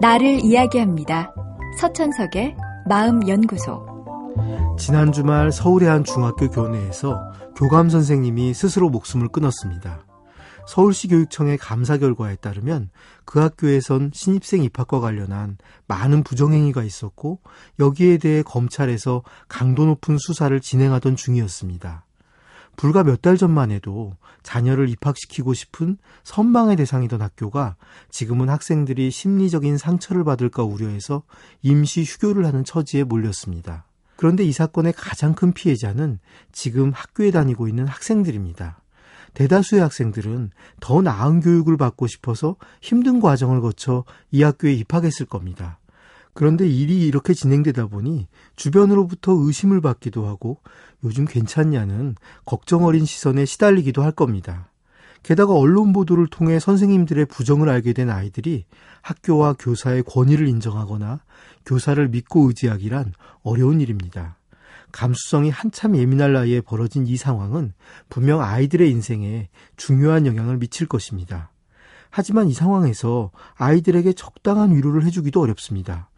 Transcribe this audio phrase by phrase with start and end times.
[0.00, 1.34] 나를 이야기합니다.
[1.80, 2.56] 서천석의
[2.88, 3.84] 마음연구소.
[4.78, 7.20] 지난 주말 서울의 한 중학교 교내에서
[7.56, 10.06] 교감 선생님이 스스로 목숨을 끊었습니다.
[10.68, 12.90] 서울시 교육청의 감사 결과에 따르면
[13.24, 15.56] 그 학교에선 신입생 입학과 관련한
[15.88, 17.40] 많은 부정행위가 있었고
[17.80, 22.04] 여기에 대해 검찰에서 강도 높은 수사를 진행하던 중이었습니다.
[22.78, 27.74] 불과 몇 달 전만 해도 자녀를 입학시키고 싶은 선망의 대상이던 학교가
[28.08, 31.24] 지금은 학생들이 심리적인 상처를 받을까 우려해서
[31.60, 33.84] 임시 휴교를 하는 처지에 몰렸습니다.
[34.14, 36.20] 그런데 이 사건의 가장 큰 피해자는
[36.52, 38.80] 지금 학교에 다니고 있는 학생들입니다.
[39.34, 45.80] 대다수의 학생들은 더 나은 교육을 받고 싶어서 힘든 과정을 거쳐 이 학교에 입학했을 겁니다.
[46.38, 50.60] 그런데 일이 이렇게 진행되다 보니 주변으로부터 의심을 받기도 하고
[51.02, 52.14] 요즘 괜찮냐는
[52.44, 54.70] 걱정 어린 시선에 시달리기도 할 겁니다.
[55.24, 58.66] 게다가 언론 보도를 통해 선생님들의 부정을 알게 된 아이들이
[59.02, 61.24] 학교와 교사의 권위를 인정하거나
[61.66, 64.38] 교사를 믿고 의지하기란 어려운 일입니다.
[64.92, 67.72] 감수성이 한참 예민할 나이에 벌어진 이 상황은
[68.08, 71.50] 분명 아이들의 인생에 중요한 영향을 미칠 것입니다.
[72.10, 76.10] 하지만 이 상황에서 아이들에게 적당한 위로를 해주기도 어렵습니다.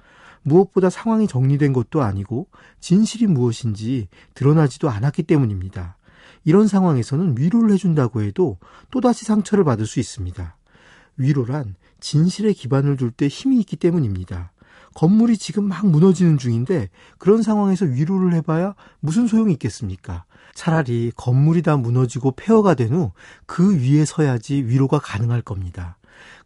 [0.42, 2.48] 무엇보다 상황이 정리된 것도 아니고
[2.80, 5.97] 진실이 무엇인지 드러나지도 않았기 때문입니다.
[6.44, 8.58] 이런 상황에서는 위로를 해준다고 해도
[8.91, 10.56] 또다시 상처를 받을 수 있습니다.
[11.16, 14.52] 위로란 진실에 기반을 둘 때 힘이 있기 때문입니다.
[14.94, 16.88] 건물이 지금 막 무너지는 중인데
[17.19, 20.25] 그런 상황에서 위로를 해봐야 무슨 소용이 있겠습니까?
[20.54, 23.12] 차라리 건물이 다 무너지고 폐허가 된 후
[23.47, 25.97] 그 위에 서야지 위로가 가능할 겁니다.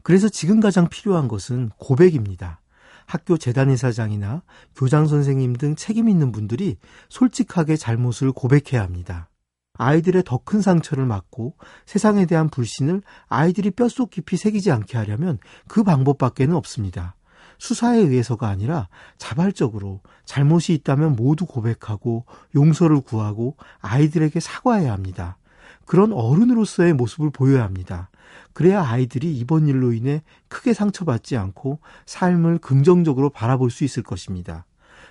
[0.03, 2.61] 그래서 지금 가장 필요한 것은 고백입니다.
[3.07, 4.43] 학교 재단이사장이나
[4.77, 6.77] 교장 선생님 등 책임 있는 분들이
[7.09, 9.29] 솔직하게 잘못을 고백해야 합니다.
[9.77, 15.83] 아이들의 더 큰 상처를 막고 세상에 대한 불신을 아이들이 뼛속 깊이 새기지 않게 하려면 그
[15.83, 17.17] 방법밖에는 없습니다.
[17.59, 22.25] 수사에 의해서가 아니라 자발적으로 잘못이 있다면 모두 고백하고
[22.55, 25.39] 용서를 구하고 아이들에게 사과해야 합니다.
[25.87, 28.11] 그런 어른으로서의 모습을 보여야 합니다.
[28.53, 34.65] 그래야 아이들이 이번 일로 인해 크게 상처받지 않고 삶을 긍정적으로 바라볼 수 있을 것입니다.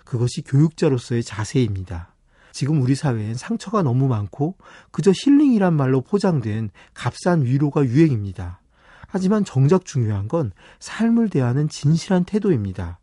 [0.05, 2.13] 그것이 교육자로서의 자세입니다.
[2.51, 4.55] 지금 우리 사회엔 상처가 너무 많고
[4.91, 8.59] 그저 힐링이란 말로 포장된 값싼 위로가 유행입니다.
[9.07, 12.99] 하지만 정작 중요한 건 삶을 대하는 진실한 태도입니다.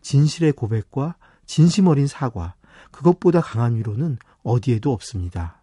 [0.00, 2.54] 진실의 고백과 진심 어린 사과,
[2.90, 5.62] 그것보다 강한 위로는 어디에도 없습니다.